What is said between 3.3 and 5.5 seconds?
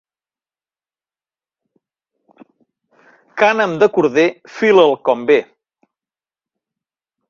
Cànem de corder, fila'l com ve.